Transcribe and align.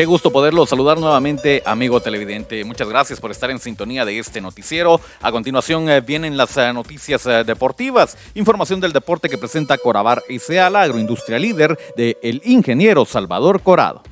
Qué 0.00 0.06
gusto 0.06 0.32
poderlo 0.32 0.64
saludar 0.64 0.98
nuevamente, 0.98 1.62
amigo 1.66 2.00
televidente. 2.00 2.64
Muchas 2.64 2.88
gracias 2.88 3.20
por 3.20 3.30
estar 3.30 3.50
en 3.50 3.58
sintonía 3.58 4.06
de 4.06 4.18
este 4.18 4.40
noticiero. 4.40 4.98
A 5.20 5.30
continuación 5.30 5.90
eh, 5.90 6.00
vienen 6.00 6.38
las 6.38 6.56
eh, 6.56 6.72
noticias 6.72 7.26
eh, 7.26 7.44
deportivas. 7.44 8.16
Información 8.34 8.80
del 8.80 8.94
deporte 8.94 9.28
que 9.28 9.36
presenta 9.36 9.76
Corabar 9.76 10.22
S.A., 10.26 10.70
la 10.70 10.80
agroindustria 10.84 11.38
líder 11.38 11.78
del 11.98 12.16
el 12.22 12.40
ingeniero 12.46 13.04
Salvador 13.04 13.60
Corado. 13.60 14.02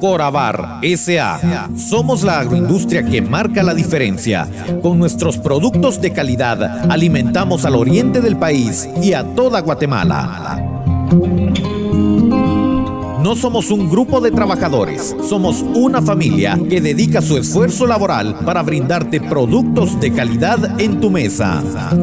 Corabar 0.00 0.78
S.A. 0.80 1.68
Somos 1.76 2.22
la 2.22 2.38
agroindustria 2.38 3.04
que 3.04 3.20
marca 3.20 3.62
la 3.62 3.74
diferencia. 3.74 4.48
Con 4.80 4.98
nuestros 4.98 5.36
productos 5.36 6.00
de 6.00 6.14
calidad 6.14 6.90
alimentamos 6.90 7.66
al 7.66 7.74
oriente 7.74 8.22
del 8.22 8.38
país 8.38 8.88
y 9.02 9.12
a 9.12 9.22
toda 9.34 9.60
Guatemala. 9.60 10.70
No 13.24 13.34
somos 13.34 13.70
un 13.70 13.88
grupo 13.88 14.20
de 14.20 14.30
trabajadores, 14.30 15.16
somos 15.26 15.64
una 15.74 16.02
familia 16.02 16.60
que 16.68 16.82
dedica 16.82 17.22
su 17.22 17.38
esfuerzo 17.38 17.86
laboral 17.86 18.40
para 18.44 18.62
brindarte 18.62 19.18
productos 19.18 19.98
de 19.98 20.12
calidad 20.12 20.78
en 20.78 21.00
tu 21.00 21.08
mesa. 21.08 21.62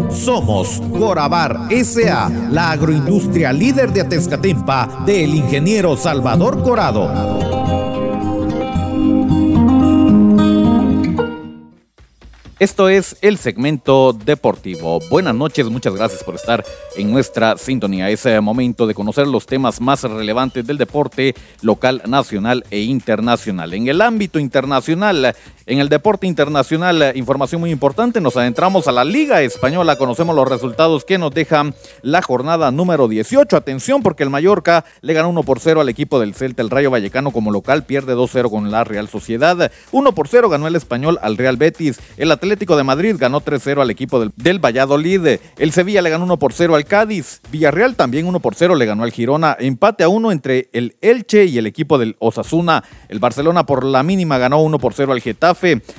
Somos 0.10 0.82
Corabar 0.98 1.68
SA, 1.86 2.28
la 2.50 2.72
agroindustria 2.72 3.54
líder 3.54 3.94
de 3.94 4.02
Atezcatempa 4.02 5.04
del 5.06 5.36
ingeniero 5.36 5.96
Salvador 5.96 6.64
Corado. 6.64 7.61
Esto 12.62 12.90
es 12.90 13.18
el 13.24 13.40
segmento 13.40 14.14
deportivo. 14.14 15.00
Buenas 15.10 15.34
noches, 15.34 15.68
muchas 15.68 15.96
gracias 15.96 16.24
por 16.24 16.36
estar 16.36 16.64
en 16.96 17.12
nuestra 17.12 17.58
sintonía. 17.58 18.08
Es 18.12 18.24
eh, 18.28 18.40
momento 18.40 18.86
de 18.86 18.94
conocer 18.94 19.26
los 19.26 19.48
temas 19.48 19.82
más 19.82 20.04
relevantes 20.04 20.68
del 20.68 20.78
deporte 20.78 21.34
local, 21.64 22.04
nacional 22.06 22.64
e 22.70 22.82
internacional. 22.82 23.74
En 23.74 23.88
el 23.88 24.00
ámbito 24.00 24.38
internacional, 24.38 25.36
en 25.66 25.80
el 25.80 25.90
deporte 25.90 26.26
internacional, 26.26 27.02
eh, 27.02 27.12
información 27.16 27.62
muy 27.62 27.72
importante, 27.72 28.20
nos 28.20 28.36
adentramos 28.36 28.88
a 28.88 28.92
la 28.92 29.04
Liga 29.04 29.42
Española, 29.42 29.96
conocemos 29.96 30.36
los 30.36 30.48
resultados 30.48 31.06
que 31.06 31.18
nos 31.18 31.32
dejan 31.34 31.76
la 32.02 32.22
jornada 32.22 32.72
número 32.72 33.08
18. 33.08 33.56
Atención 33.56 34.02
porque 34.02 34.24
el 34.24 34.30
Mallorca 34.30 34.86
le 35.02 35.14
ganó 35.14 35.30
1 35.30 35.44
por 35.44 35.60
0 35.60 35.82
al 35.82 35.90
equipo 35.90 36.20
del 36.20 36.34
Celta, 36.34 36.64
el 36.64 36.70
Rayo 36.72 36.90
Vallecano 36.90 37.32
como 37.32 37.52
local 37.52 37.84
pierde 37.84 38.16
2-0 38.16 38.50
con 38.50 38.72
la 38.72 38.84
Real 38.84 39.08
Sociedad. 39.08 39.72
1 39.92 40.12
por 40.14 40.28
0 40.28 40.50
ganó 40.50 40.68
el 40.68 40.76
Español 40.76 41.20
al 41.22 41.38
Real 41.38 41.58
Betis. 41.58 42.00
El 42.18 42.32
Atlético 42.32 42.76
de 42.76 42.84
Madrid 42.84 43.16
ganó 43.20 43.42
3-0 43.42 43.82
al 43.82 43.92
equipo 43.92 44.20
del, 44.20 44.32
del, 44.36 44.60
Valladolid. 44.60 45.40
El 45.58 45.72
Sevilla 45.72 46.02
le 46.02 46.10
ganó 46.10 46.24
1 46.24 46.40
por 46.40 46.54
0 46.54 46.76
al 46.76 46.86
Cádiz. 46.86 47.42
Villarreal 47.52 47.96
también 47.96 48.26
1 48.26 48.40
por 48.40 48.56
0 48.56 48.76
le 48.76 48.86
ganó 48.86 49.04
al 49.04 49.12
Girona. 49.12 49.56
Empate 49.60 50.04
a 50.04 50.10
1 50.10 50.32
entre 50.32 50.70
el 50.74 50.96
Elche 51.02 51.46
y 51.46 51.60
el 51.60 51.68
equipo 51.68 52.00
del 52.00 52.16
Osasuna. 52.20 52.84
El 53.10 53.20
Barcelona 53.20 53.66
por 53.66 53.86
la 53.86 54.02
mínima 54.02 54.40
ganó 54.40 54.62
1 54.62 54.80
por 54.80 54.94
0 54.94 55.14
al 55.14 55.22
Getafe. 55.22 55.51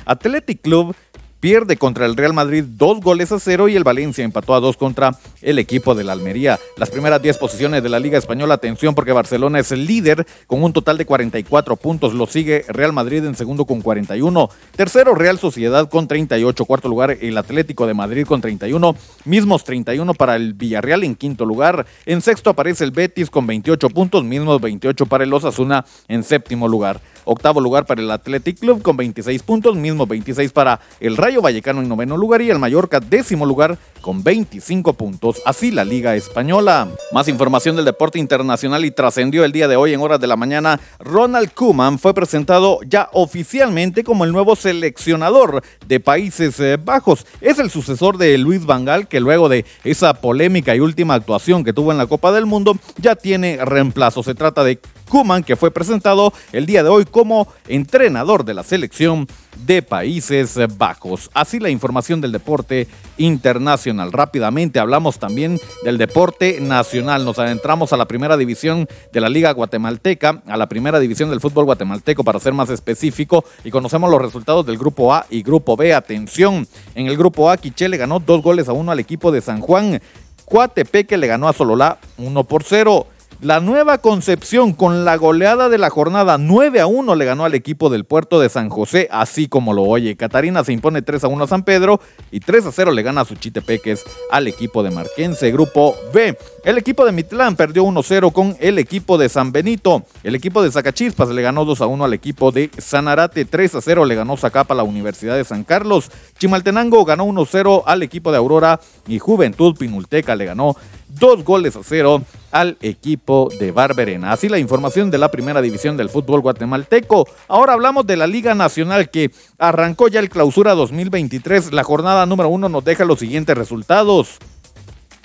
Athletic 0.05 0.61
Club 0.63 0.95
pierde 1.43 1.77
contra 1.77 2.07
el 2.07 2.17
Real 2.17 2.33
Madrid 2.33 2.63
dos 2.65 3.01
goles 3.01 3.33
a 3.33 3.41
cero 3.41 3.69
y 3.69 3.75
el 3.75 3.83
Valencia 3.83 4.25
empató 4.25 4.55
a 4.55 4.61
dos 4.61 4.77
contra 4.77 5.19
el 5.41 5.59
equipo 5.59 5.97
de 5.97 6.05
la 6.05 6.13
Almería. 6.13 6.61
Las 6.77 6.89
primeras 6.89 7.21
10 7.21 7.37
posiciones 7.39 7.83
de 7.83 7.89
la 7.89 7.99
Liga 7.99 8.17
Española, 8.17 8.55
atención 8.55 8.95
porque 8.95 9.11
Barcelona 9.11 9.59
es 9.59 9.73
el 9.73 9.85
líder 9.85 10.25
con 10.47 10.63
un 10.63 10.73
total 10.73 10.99
de 10.99 11.05
44 11.05 11.75
puntos, 11.75 12.15
lo 12.15 12.29
sigue 12.29 12.65
Real 12.69 12.93
Madrid 12.93 13.25
en 13.25 13.35
segundo 13.35 13.65
con 13.65 13.81
41, 13.81 14.51
tercero 14.77 15.17
Real 15.17 15.37
Sociedad 15.37 15.89
con 15.89 16.07
38, 16.07 16.65
cuarto 16.65 16.89
lugar 16.89 17.19
el 17.21 17.37
Atlético 17.37 17.89
de 17.89 17.95
Madrid 17.95 18.25
con 18.25 18.41
31, 18.41 18.95
mismos 19.25 19.65
31 19.65 20.15
para 20.15 20.37
el 20.37 20.55
Villarreal 20.55 21.03
en 21.03 21.17
quinto 21.17 21.45
lugar, 21.45 21.87
en 22.07 22.23
sexto 22.23 22.51
aparece 22.51 22.85
el 22.85 22.93
Betis 22.93 23.31
con 23.31 23.49
28 23.49 23.89
puntos, 23.91 24.23
mismos 24.23 24.61
28 24.61 25.07
para 25.07 25.25
el 25.25 25.35
Osasuna 25.35 25.85
en 26.07 26.23
séptimo 26.23 26.69
lugar. 26.69 27.01
Octavo 27.25 27.61
lugar 27.61 27.87
para 27.87 28.01
el 28.01 28.11
Athletic 28.11 28.59
Club 28.59 28.83
con 28.83 28.97
26 28.97 29.43
puntos, 29.43 29.77
mismo 29.77 30.07
26 30.07 30.53
para 30.53 30.81
el 31.01 31.17
Rayo 31.17 31.43
Vallecano 31.43 31.81
en 31.81 31.89
noveno 31.89 32.17
lugar 32.17 32.43
y 32.43 32.51
el 32.51 32.59
Mallorca 32.59 33.01
décimo 33.01 33.47
lugar 33.47 33.79
con 34.01 34.23
25 34.23 34.93
puntos. 34.95 35.41
Así 35.47 35.71
la 35.71 35.85
Liga 35.85 36.15
Española. 36.17 36.89
Más 37.13 37.29
información 37.29 37.77
del 37.77 37.85
deporte 37.85 38.19
internacional 38.19 38.85
y 38.85 38.91
trascendió 38.91 39.45
el 39.45 39.53
día 39.53 39.69
de 39.69 39.77
hoy 39.77 39.95
en 39.95 40.01
horas 40.01 40.21
de 40.21 40.27
la 40.27 40.37
mañana. 40.37 40.81
Ronald 40.99 41.53
Koeman 41.53 41.99
fue 41.99 42.13
presentado 42.13 42.81
ya 42.87 43.09
oficialmente 43.13 44.05
como 44.05 44.25
el 44.25 44.33
nuevo 44.33 44.57
seleccionador 44.57 45.63
de 45.87 46.01
Países 46.01 46.59
eh, 46.61 46.79
Bajos. 46.83 47.27
Es 47.41 47.59
el 47.59 47.71
sucesor 47.71 48.19
de 48.19 48.37
Luis 48.39 48.67
Vangal 48.67 49.09
que 49.09 49.21
luego 49.21 49.49
de 49.49 49.65
esa 49.85 50.15
polémica 50.15 50.75
y 50.75 50.81
última 50.81 51.15
actuación 51.15 51.65
que 51.65 51.73
tuvo 51.73 51.93
en 51.93 51.99
la 51.99 52.07
Copa 52.07 52.33
del 52.33 52.47
Mundo 52.47 52.77
ya 52.99 53.15
tiene 53.15 53.59
reemplazo. 53.65 54.23
Se 54.23 54.35
trata 54.35 54.65
de 54.65 54.81
Kuman, 55.09 55.45
que 55.45 55.57
fue 55.57 55.71
presentado 55.71 56.33
el 56.53 56.65
día 56.65 56.83
de 56.83 56.89
hoy 56.89 57.05
como 57.13 57.47
entrenador 57.69 58.45
de 58.45 58.55
la 58.55 58.65
selección 58.65 59.29
de 59.65 59.83
Países 59.83 60.59
Bajos. 60.77 61.31
Así 61.35 61.61
la 61.61 61.71
información 61.71 62.21
del 62.21 62.33
deporte 62.33 62.89
internacional. 63.19 64.11
Rápidamente 64.11 64.81
hablamos 64.81 65.21
también 65.21 65.61
del 65.85 65.99
deporte 65.99 66.61
nacional. 66.61 67.25
Nos 67.25 67.39
adentramos 67.39 67.93
a 67.93 67.97
la 67.97 68.07
primera 68.07 68.37
división 68.37 68.89
de 69.13 69.21
la 69.21 69.29
Liga 69.29 69.53
Guatemalteca, 69.53 70.43
a 70.47 70.57
la 70.57 70.69
primera 70.69 70.99
división 70.99 71.31
del 71.31 71.41
fútbol 71.41 71.67
guatemalteco 71.67 72.25
para 72.25 72.41
ser 72.41 72.55
más 72.55 72.71
específico 72.71 73.45
y 73.63 73.71
conocemos 73.71 74.11
los 74.11 74.21
resultados 74.21 74.67
del 74.67 74.79
grupo 74.79 75.15
A 75.15 75.27
y 75.31 75.43
grupo 75.43 75.77
B. 75.77 75.95
Atención, 75.95 76.67
en 76.95 77.07
el 77.07 77.17
grupo 77.17 77.51
A 77.51 77.57
Quiche 77.57 77.89
le 77.89 77.99
ganó 77.99 78.19
dos 78.19 78.43
goles 78.43 78.69
a 78.69 78.73
uno 78.73 78.91
al 78.91 78.99
equipo 78.99 79.31
de 79.31 79.41
San 79.41 79.61
Juan. 79.61 80.01
Cuatepeque 80.45 81.17
le 81.17 81.27
ganó 81.27 81.49
a 81.49 81.53
Sololá 81.53 81.99
1 82.19 82.45
por 82.45 82.65
0. 82.65 83.07
La 83.41 83.61
nueva 83.61 83.99
Concepción 83.99 84.73
con 84.73 85.05
la 85.05 85.17
goleada 85.17 85.69
de 85.69 85.79
la 85.79 85.91
jornada 85.91 86.39
9 86.39 86.81
a 86.81 86.87
1 86.87 87.15
le 87.17 87.25
ganó 87.25 87.45
al 87.45 87.55
equipo 87.55 87.91
del 87.91 88.05
puerto 88.05 88.39
de 88.39 88.49
San 88.49 88.69
José, 88.69 89.09
así 89.11 89.49
como 89.49 89.73
lo 89.73 89.83
oye. 89.83 90.17
Catarina 90.17 90.63
se 90.63 90.73
impone 90.73 91.03
3 91.03 91.25
a 91.25 91.29
1 91.29 91.45
a 91.45 91.49
San 91.49 91.65
Pedro 91.65 92.01
y 92.31 92.41
3 92.41 92.67
a 92.67 92.73
0 92.73 92.93
le 92.93 93.03
gana 93.03 93.23
a 93.23 93.25
Suchitepeques 93.25 94.05
al 94.31 94.47
equipo 94.47 94.83
de 94.83 94.91
Marquense. 94.91 95.51
Grupo 95.51 95.97
B. 96.15 96.37
El 96.65 96.79
equipo 96.79 97.05
de 97.05 97.11
Mitlán 97.11 97.57
perdió 97.57 97.85
1-0 97.85 98.33
con 98.33 98.57
el 98.61 98.79
equipo 98.79 99.19
de 99.19 99.29
San 99.29 99.51
Benito. 99.51 100.05
El 100.23 100.37
equipo 100.37 100.63
de 100.63 100.71
Zacachispas 100.71 101.29
le 101.31 101.43
ganó 101.43 101.65
2 101.65 101.81
a 101.81 101.87
1 101.87 102.05
al 102.05 102.15
equipo 102.15 102.53
de 102.53 102.71
Sanarate. 102.79 103.45
3 103.45 103.75
a 103.75 103.81
0 103.81 104.05
le 104.05 104.15
ganó 104.15 104.37
Zacapa 104.37 104.75
a 104.75 104.77
la 104.77 104.85
Universidad 104.85 105.35
de 105.37 105.45
San 105.45 105.65
Carlos. 105.65 106.11
Chimaltenango 106.39 107.05
ganó 107.05 107.27
1-0 107.27 107.83
al 107.87 108.05
equipo 108.05 108.31
de 108.31 108.39
Aurora 108.39 108.81
y 109.09 109.19
Juventud 109.19 109.77
Pinulteca 109.77 110.37
le 110.37 110.45
ganó 110.45 110.77
dos 111.19 111.45
goles 111.45 111.77
a 111.77 111.81
cero 111.83 112.23
al 112.51 112.77
equipo 112.81 113.49
de 113.59 113.73
Barberena. 113.73 114.33
Así 114.33 114.49
la 114.49 114.59
información 114.59 115.11
de 115.11 115.19
la 115.19 115.31
primera 115.31 115.63
división 115.63 115.97
del 115.97 116.11
fútbol 116.11 116.41
guatemalteco. 116.41 117.27
Ahora 117.49 117.73
hablamos 117.73 118.07
de 118.07 118.17
la 118.17 118.27
Liga 118.27 118.55
Nacional 118.55 119.11
que 119.11 119.31
arrancó 119.59 120.09
ya 120.09 120.21
el 120.21 120.29
clausura 120.29 120.75
2023. 120.75 121.73
La 121.73 121.85
jornada 121.85 122.27
número 122.27 122.49
uno 122.49 122.69
nos 122.69 122.85
deja 122.85 123.05
los 123.05 123.19
siguientes 123.19 123.57
resultados. 123.57 124.39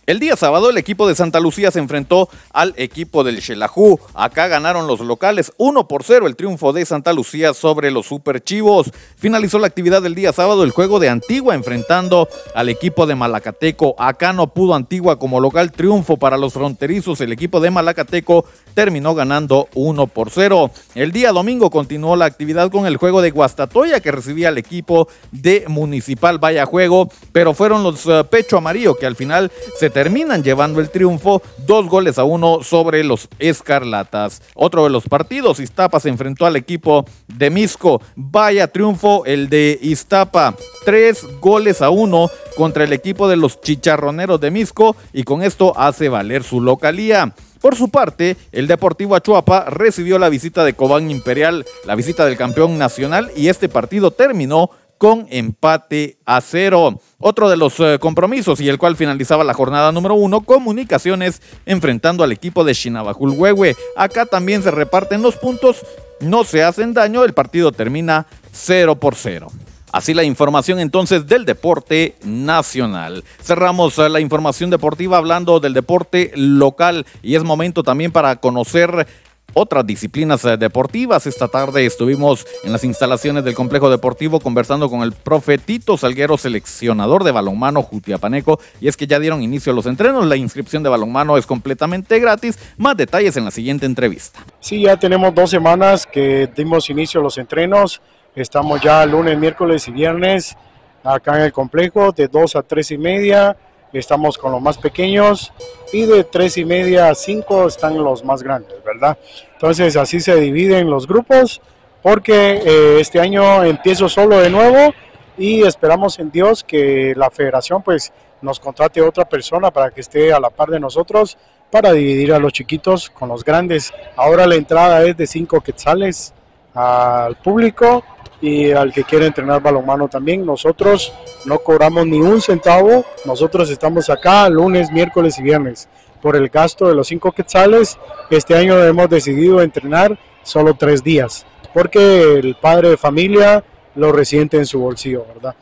El 0.07 0.22
día 0.22 0.38
sábado 0.38 0.69
el 0.69 0.78
equipo 0.78 1.06
de 1.06 1.16
Santa 1.16 1.41
Lucía 1.41 1.69
se 1.69 1.79
enfrentó 1.79 2.29
al 2.53 2.73
equipo 2.78 3.25
del 3.25 3.41
Xelajú. 3.41 4.00
Acá 4.13 4.47
ganaron 4.47 4.88
los 4.88 5.01
locales 5.01 5.51
1 5.57 5.90
por 5.90 6.06
0 6.06 6.28
el 6.28 6.38
triunfo 6.38 6.72
de 6.72 6.85
Santa 6.85 7.12
Lucía 7.12 7.53
sobre 7.53 7.91
los 7.91 8.06
Super 8.06 8.41
Chivos. 8.41 8.90
Finalizó 9.18 9.59
la 9.59 9.68
actividad 9.68 10.01
del 10.01 10.16
día 10.16 10.31
sábado 10.31 10.63
el 10.63 10.72
juego 10.72 11.01
de 11.01 11.09
Antigua 11.09 11.56
enfrentando 11.56 12.29
al 12.56 12.69
equipo 12.69 13.06
de 13.06 13.16
Malacateco. 13.16 13.95
Acá 14.00 14.31
no 14.31 14.47
pudo 14.47 14.75
Antigua 14.75 15.19
como 15.19 15.41
local 15.41 15.73
triunfo 15.73 16.15
para 16.15 16.38
los 16.38 16.53
fronterizos. 16.53 17.19
El 17.19 17.33
equipo 17.33 17.60
de 17.60 17.69
Malacateco 17.69 18.45
terminó 18.74 19.13
ganando 19.13 19.68
1 19.74 20.07
por 20.07 20.30
0. 20.30 20.71
El 20.95 21.12
día 21.12 21.33
domingo 21.33 21.69
continuó 21.69 22.15
la 22.15 22.24
actividad 22.24 22.71
con 22.71 22.86
el 22.86 22.95
juego 22.95 23.21
de 23.21 23.31
Guastatoya 23.31 24.00
que 24.00 24.13
recibía 24.13 24.48
al 24.48 24.57
equipo 24.57 25.10
de 25.33 25.65
Municipal 25.68 26.38
Vaya 26.38 26.65
Juego, 26.65 27.10
pero 27.33 27.53
fueron 27.53 27.83
los 27.83 28.06
uh, 28.06 28.25
Pecho 28.30 28.56
Amarillo 28.56 28.95
que 28.95 29.06
al 29.06 29.18
final 29.18 29.51
se 29.77 29.97
terminan 29.98 30.44
llevando 30.44 30.80
el 30.80 30.92
triunfo, 30.92 31.42
dos 31.66 31.88
goles 31.88 32.20
a 32.20 32.24
uno 32.24 32.62
sobre 32.62 33.04
los 33.04 33.28
Escarlatas. 33.40 34.44
Otro 34.54 34.84
de 34.84 34.92
los 34.92 35.06
partidos, 35.06 35.60
Iztapa 35.60 36.00
se 36.00 36.10
enfrentó 36.10 36.46
al 36.46 36.56
equipo 36.56 37.04
de 37.28 37.50
Misco. 37.50 38.00
Vaya 38.16 38.68
triunfo 38.68 39.26
el 39.26 39.50
de 39.50 39.80
Iztapa, 39.82 40.56
tres 40.86 41.26
goles 41.42 41.82
a 41.82 41.90
uno 41.90 42.30
contra 42.56 42.84
el 42.84 42.94
equipo 42.94 43.28
de 43.28 43.38
los 43.38 43.60
Chicharroneros 43.60 44.40
de 44.40 44.52
Misco 44.52 44.96
y 45.14 45.24
con 45.24 45.42
esto 45.42 45.74
hace 45.76 46.10
valer 46.10 46.44
su 46.44 46.62
localía. 46.62 47.34
Por 47.60 47.76
su 47.76 47.90
parte, 47.90 48.38
el 48.52 48.68
Deportivo 48.68 49.16
Achuapa 49.16 49.66
recibió 49.72 50.20
la 50.20 50.30
visita 50.30 50.64
de 50.64 50.74
Cobán 50.74 51.10
Imperial, 51.10 51.66
la 51.86 51.96
visita 51.96 52.24
del 52.28 52.38
campeón 52.38 52.78
nacional 52.78 53.32
y 53.36 53.48
este 53.48 53.68
partido 53.68 54.12
terminó 54.12 54.70
con 54.98 55.28
empate 55.30 56.18
a 56.26 56.42
cero. 56.42 57.00
Otro 57.20 57.50
de 57.50 57.58
los 57.58 57.80
eh, 57.80 57.98
compromisos 58.00 58.60
y 58.62 58.70
el 58.70 58.78
cual 58.78 58.96
finalizaba 58.96 59.44
la 59.44 59.54
jornada 59.54 59.92
número 59.92 60.16
uno, 60.16 60.42
comunicaciones 60.42 61.42
enfrentando 61.66 62.24
al 62.24 62.32
equipo 62.32 62.64
de 62.64 62.74
Huehue. 63.20 63.76
Acá 63.96 64.26
también 64.26 64.64
se 64.64 64.72
reparten 64.72 65.22
los 65.22 65.36
puntos, 65.36 65.86
no 66.20 66.44
se 66.44 66.64
hacen 66.64 66.94
daño, 66.94 67.24
el 67.24 67.34
partido 67.34 67.72
termina 67.72 68.28
0 68.52 69.00
por 69.00 69.16
0. 69.16 69.48
Así 69.92 70.14
la 70.14 70.24
información 70.24 70.80
entonces 70.80 71.28
del 71.28 71.46
deporte 71.46 72.16
nacional. 72.24 73.24
Cerramos 73.42 73.98
eh, 73.98 74.10
la 74.10 74.20
información 74.20 74.70
deportiva 74.70 75.18
hablando 75.18 75.60
del 75.60 75.74
deporte 75.74 76.32
local 76.36 77.06
y 77.24 77.36
es 77.36 77.44
momento 77.44 77.84
también 77.84 78.12
para 78.12 78.36
conocer 78.36 79.08
otras 79.54 79.86
disciplinas 79.86 80.44
eh, 80.46 80.58
deportivas. 80.58 81.28
Esta 81.28 81.48
tarde 81.48 81.86
estuvimos 81.86 82.46
en 82.64 82.72
las 82.72 82.84
instalaciones 82.84 83.44
del 83.44 83.56
complejo 83.56 83.90
deportivo 83.90 84.40
conversando 84.40 84.90
con 84.90 85.02
el 85.02 85.12
profe 85.12 85.58
Tito 85.58 85.98
Salguero, 85.98 86.38
seleccionador 86.38 87.24
de 87.24 87.32
balonmano 87.32 87.82
Jutiapaneco. 87.82 88.60
Y 88.80 88.88
es 88.88 88.98
que 88.98 89.08
ya 89.08 89.20
dieron 89.20 89.42
inicio 89.42 89.72
a 89.72 89.76
los 89.76 89.86
entrenos. 89.86 90.26
La 90.26 90.36
inscripción 90.36 90.84
de 90.84 90.90
balonmano 90.90 91.38
es 91.38 91.46
completamente 91.46 92.20
gratis. 92.20 92.60
Más 92.78 92.96
detalles 92.96 93.38
en 93.38 93.46
la 93.46 93.52
siguiente 93.52 93.86
entrevista. 93.86 94.40
Sí, 94.60 94.82
ya 94.82 94.98
tenemos 94.98 95.34
dos 95.34 95.50
semanas 95.50 96.06
que 96.06 96.50
dimos 96.56 96.90
inicio 96.90 97.20
a 97.20 97.24
los 97.24 97.38
entrenos. 97.38 98.02
Estamos 98.36 98.82
ya 98.82 99.06
lunes, 99.06 99.38
miércoles 99.38 99.88
y 99.88 99.92
viernes 99.92 100.56
acá 101.04 101.38
en 101.38 101.44
el 101.44 101.54
complejo 101.54 102.12
de 102.12 102.28
2 102.28 102.56
a 102.56 102.64
3 102.64 102.92
y 102.92 102.98
media. 102.98 103.58
Estamos 103.94 104.38
con 104.38 104.51
los 104.51 104.62
más 104.62 104.78
pequeños 104.78 105.51
y 105.94 106.06
de 106.06 106.24
3 106.24 106.57
y 106.57 106.66
media 106.66 107.10
a 107.10 107.16
5 107.16 107.68
están 107.68 108.04
los 108.04 108.24
más 108.24 108.44
grandes, 108.44 108.84
¿verdad? 108.84 109.18
Entonces 109.54 109.95
así 109.95 110.19
se 110.19 110.36
dividen 110.36 110.89
los 110.89 111.07
grupos 111.07 111.62
porque 112.01 112.62
eh, 112.66 113.00
este 113.00 113.19
año 113.19 113.63
empiezo 113.63 114.10
solo 114.10 114.39
de 114.39 114.50
nuevo 114.50 114.94
y 115.38 115.63
esperamos 115.63 116.19
en 116.19 116.31
Dios 116.31 116.63
que 116.63 117.13
la 117.16 117.30
federación 117.30 117.81
pues 117.81 118.12
nos 118.42 118.60
contrate 118.60 119.01
otra 119.01 119.25
persona 119.25 119.72
para 119.72 119.92
que 119.92 120.01
esté 120.01 120.34
a 120.34 120.39
la 120.39 120.50
par 120.50 120.69
de 120.69 120.80
nosotros 120.80 121.38
para 121.72 121.92
dividir 121.92 122.34
a 122.34 122.39
los 122.39 122.54
chiquitos 122.54 123.10
con 123.10 123.30
los 123.30 123.44
grandes. 123.44 123.94
Ahora 124.16 124.45
la 124.45 124.56
entrada 124.56 125.04
es 125.04 125.18
de 125.18 125.28
5 125.28 125.62
quetzales 125.62 126.34
al 126.77 127.35
público 127.38 128.03
y 128.39 128.71
al 128.71 128.94
que 128.94 129.03
quiere 129.03 129.25
entrenar 129.25 129.62
balonmano 129.62 130.07
también. 130.07 130.45
Nosotros 130.45 131.12
no 131.45 131.59
cobramos 131.59 132.06
ni 132.06 132.19
un 132.19 132.39
centavo, 132.39 133.03
nosotros 133.25 133.69
estamos 133.69 134.09
acá 134.09 134.47
lunes, 134.47 134.91
miércoles 134.91 135.39
y 135.39 135.44
viernes 135.44 135.89
por 136.21 136.35
el 136.35 136.50
gasto 136.50 136.88
de 136.88 136.95
los 136.95 137.07
cinco 137.07 137.31
quetzales. 137.31 137.97
Este 138.29 138.56
año 138.56 138.77
hemos 138.83 139.09
decidido 139.09 139.62
entrenar 139.62 140.19
solo 140.44 140.75
tres 140.75 141.03
días, 141.03 141.45
porque 141.74 142.35
el 142.35 142.56
padre 142.56 142.89
de 142.89 142.97
familia 142.97 143.63
lo 143.95 144.12
resiente 144.12 144.57
en 144.57 144.68
su 144.68 144.79
bolsillo, 144.79 145.25
¿verdad? 145.33 145.56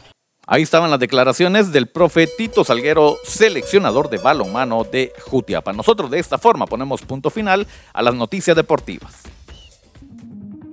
Ahí 0.47 0.61
estaban 0.61 0.91
las 0.91 0.99
declaraciones 0.99 1.71
del 1.71 1.87
profe 1.87 2.27
Tito 2.27 2.63
Salguero, 2.63 3.17
seleccionador 3.23 4.09
de 4.09 4.19
balonmano 4.19 4.83
de 4.83 5.11
Jutiapa. 5.27 5.73
Nosotros 5.73 6.11
de 6.11 6.19
esta 6.19 6.37
forma 6.37 6.67
ponemos 6.67 7.01
punto 7.01 7.31
final 7.31 7.65
a 7.93 8.03
las 8.03 8.13
noticias 8.13 8.55
deportivas. 8.55 9.23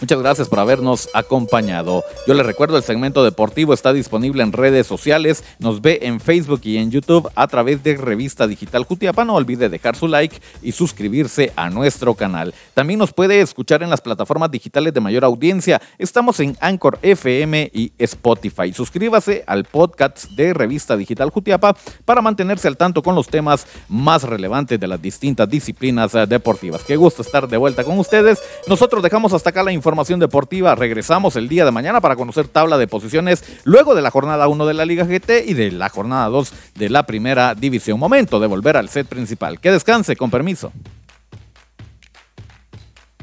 Muchas 0.00 0.20
gracias 0.20 0.48
por 0.48 0.60
habernos 0.60 1.08
acompañado. 1.12 2.04
Yo 2.24 2.34
les 2.34 2.46
recuerdo, 2.46 2.76
el 2.76 2.84
segmento 2.84 3.24
deportivo 3.24 3.74
está 3.74 3.92
disponible 3.92 4.44
en 4.44 4.52
redes 4.52 4.86
sociales. 4.86 5.42
Nos 5.58 5.82
ve 5.82 5.98
en 6.02 6.20
Facebook 6.20 6.60
y 6.62 6.76
en 6.76 6.92
YouTube 6.92 7.28
a 7.34 7.48
través 7.48 7.82
de 7.82 7.96
Revista 7.96 8.46
Digital 8.46 8.84
Jutiapa. 8.84 9.24
No 9.24 9.34
olvide 9.34 9.68
dejar 9.68 9.96
su 9.96 10.06
like 10.06 10.40
y 10.62 10.70
suscribirse 10.70 11.52
a 11.56 11.68
nuestro 11.68 12.14
canal. 12.14 12.54
También 12.74 13.00
nos 13.00 13.12
puede 13.12 13.40
escuchar 13.40 13.82
en 13.82 13.90
las 13.90 14.00
plataformas 14.00 14.52
digitales 14.52 14.94
de 14.94 15.00
mayor 15.00 15.24
audiencia. 15.24 15.82
Estamos 15.98 16.38
en 16.38 16.56
Anchor 16.60 17.00
FM 17.02 17.68
y 17.74 17.90
Spotify. 17.98 18.72
Suscríbase 18.72 19.42
al 19.48 19.64
podcast 19.64 20.30
de 20.30 20.54
Revista 20.54 20.96
Digital 20.96 21.30
Jutiapa 21.30 21.76
para 22.04 22.22
mantenerse 22.22 22.68
al 22.68 22.76
tanto 22.76 23.02
con 23.02 23.16
los 23.16 23.26
temas 23.26 23.66
más 23.88 24.22
relevantes 24.22 24.78
de 24.78 24.86
las 24.86 25.02
distintas 25.02 25.50
disciplinas 25.50 26.12
deportivas. 26.28 26.84
Qué 26.84 26.94
gusto 26.94 27.22
estar 27.22 27.48
de 27.48 27.56
vuelta 27.56 27.82
con 27.82 27.98
ustedes. 27.98 28.40
Nosotros 28.68 29.02
dejamos 29.02 29.32
hasta 29.32 29.50
acá 29.50 29.64
la 29.64 29.72
información 29.72 29.87
información 29.88 30.20
deportiva. 30.20 30.74
Regresamos 30.74 31.34
el 31.36 31.48
día 31.48 31.64
de 31.64 31.70
mañana 31.70 32.02
para 32.02 32.14
conocer 32.14 32.46
tabla 32.46 32.76
de 32.76 32.86
posiciones 32.86 33.42
luego 33.64 33.94
de 33.94 34.02
la 34.02 34.10
jornada 34.10 34.46
1 34.46 34.66
de 34.66 34.74
la 34.74 34.84
Liga 34.84 35.04
GT 35.04 35.44
y 35.46 35.54
de 35.54 35.70
la 35.72 35.88
jornada 35.88 36.28
2 36.28 36.52
de 36.74 36.90
la 36.90 37.04
Primera 37.04 37.54
División. 37.54 37.98
Momento 37.98 38.38
de 38.38 38.48
volver 38.48 38.76
al 38.76 38.90
set 38.90 39.06
principal. 39.06 39.60
Que 39.60 39.72
descanse, 39.72 40.14
con 40.14 40.30
permiso. 40.30 40.72